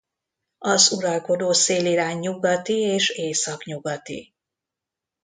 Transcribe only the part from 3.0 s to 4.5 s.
északnyugati.